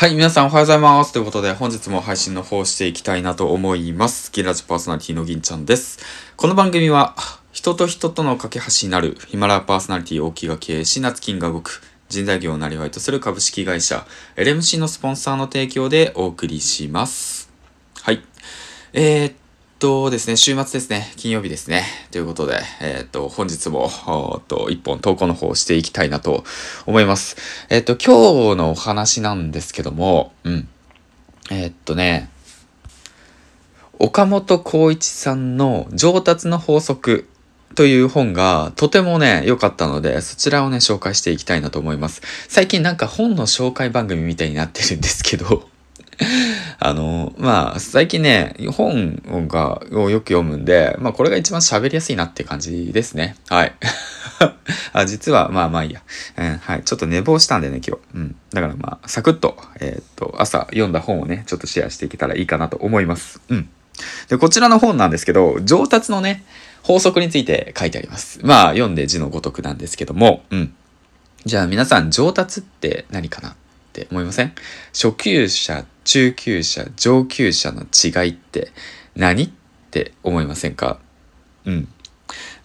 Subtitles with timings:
[0.00, 1.12] はい、皆さんおはようございます。
[1.12, 4.32] ということで、本日も配信の方していきたいなと思います。
[4.32, 5.98] ギラジパーソナリティの銀ちゃんです。
[6.38, 7.14] この番組は、
[7.52, 17.50] 人と人との架け橋になるヒマラヤパーソナリティ大木が経営し、夏金が動く人材業をなりわいとする株式会社 LMC のスポンサーの提供でお送りします。
[18.00, 18.24] はい。
[18.94, 19.34] えー、っ
[19.80, 21.84] とですね、週末ですね、金曜日ですね。
[22.10, 23.90] ということで、えー、っと、本日も、
[24.38, 26.44] っと、一本投稿の方をしていきたいなと
[26.84, 27.38] 思います。
[27.70, 30.68] えー、っと、今日のお話なんですけども、うん。
[31.50, 32.28] えー、っとね、
[33.98, 37.26] 岡本光一さんの上達の法則
[37.74, 42.20] という本がとてもね、良かったので、そちらをね、紹介していきたいなと思います。
[42.48, 45.69] 最近なんか本の紹介番組みたいになってるんですけど
[46.82, 53.36] あの、まあ、最近ね、本が、をよく読むんで、まあ、これが一番喋りやすいなって感じですね。
[53.50, 53.74] はい。
[54.94, 56.00] あ、実は、まあまあいいや。
[56.38, 56.82] うん、はい。
[56.82, 58.00] ちょっと寝坊したんでね、今日。
[58.14, 58.36] うん。
[58.54, 63.42] だからまあ、サクッと、えー、っと、朝読んだ本をね、ちょっとシェアしていけたらいいかなと思います。
[63.50, 63.68] うん。
[64.28, 66.44] で、こちらの本なんですけど、上達のね、
[66.82, 68.40] 法則について書いてあります。
[68.42, 70.72] まあ、読んで字のごとくなんですけども、うん。
[71.44, 73.52] じゃあ皆さん、上達って何かなっ
[73.92, 74.52] て思いません？
[74.94, 78.72] 初級者って、中級者、上級者の違いって
[79.14, 79.50] 何っ
[79.92, 80.98] て思いませんか？
[81.64, 81.88] うん。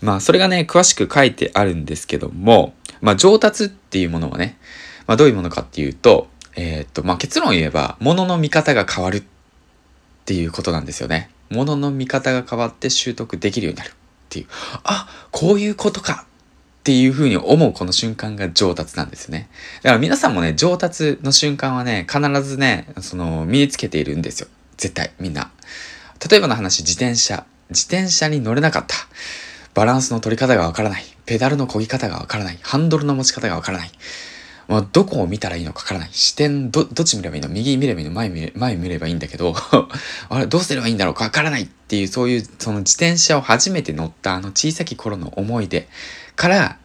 [0.01, 4.57] まあ、それがね、詳しく書いてあるんですけども、まあ、上達っていうものはね、
[5.05, 9.23] まあ、どういうものかっていうと、えー、っと、まあ、結論を言えば、物のの見方が変わるっ
[10.25, 11.29] ていうことなんですよね。
[11.51, 13.93] 物の見方が変わって習得できるようになるっ
[14.29, 14.47] ていう。
[14.83, 16.25] あ、こういうことか
[16.85, 19.49] っていうふうに思うこの瞬間が上達なんですよね。
[19.81, 24.47] だから皆さんもね、上達の瞬間はね、必ずね、その、身につけているんですよ。
[24.77, 25.49] 絶対、みんな。
[26.29, 27.47] 例えばの話、自転車。
[27.71, 28.95] 自転車に乗れなかった。
[29.73, 31.03] バランスの取り方がわからない。
[31.25, 32.59] ペダルの漕ぎ方がわからない。
[32.61, 33.91] ハンドルの持ち方がわからない。
[34.67, 36.09] まあ、どこを見たらいいのかわからない。
[36.11, 37.49] 視点、ど、どっち見ればいいの？
[37.49, 38.11] 右見ればいいの？
[38.13, 39.55] 前見れ前見ればいいんだけど
[40.29, 45.87] あれ、どうすればいいんだろうかわからないっていう、そういう、その自転車を初めて乗ったあの小さき頃の思い出
[46.35, 46.77] から、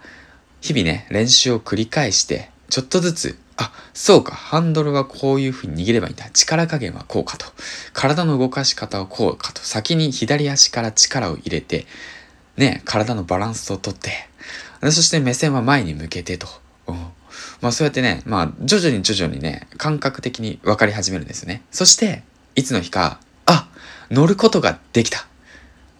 [0.60, 6.30] 日々ね、練習を繰り返して、ちょっとずつ、あ、そうか、ハンドルはこういう風に握ればいいんだ。
[6.32, 7.46] 力加減はこうかと。
[7.92, 9.60] 体の動かし方はこうかと。
[9.60, 11.86] 先に左足から力を入れて、
[12.56, 14.10] ね、体のバランスをとって、
[14.82, 16.46] そして目線は前に向けてと。
[16.86, 16.94] うん、
[17.60, 21.62] まあそうやってね、まあ徐々に徐々にね、感覚的に分かり始めるんですよね。
[21.70, 22.22] そして、
[22.54, 23.68] いつの日か、あ、
[24.10, 25.26] 乗ることができた。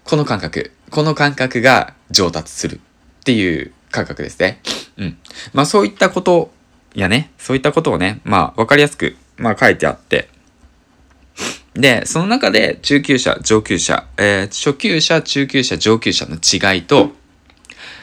[0.05, 2.81] この感覚、この感覚が上達する
[3.21, 4.61] っていう感覚ですね。
[4.97, 5.19] うん。
[5.53, 6.51] まあそういったこと
[6.95, 10.29] やね、そういったことをね、まあわかりやすく、まあ書いてあって、
[11.75, 17.13] で、その中で中級者、上級者、えー、初級者、中級者、上級者の違いと、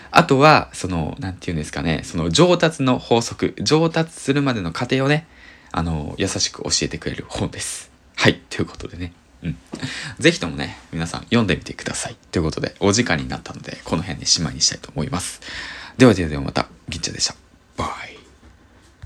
[0.10, 5.28] あとは、その、なんて言うんですかね、その上達の法則、上達するまでの過程をね、
[5.72, 7.92] あの、優しく教えてくれる本です。
[8.16, 9.12] はい、ということでね。
[9.44, 9.58] うん。
[10.18, 12.16] ぜひともね、皆さん読んでみてください。
[12.32, 13.97] ということで、お時間になったので、こ
[14.28, 15.42] しまいにしたいと思います。
[15.98, 17.47] ではではではまた、銀ちゃんでした。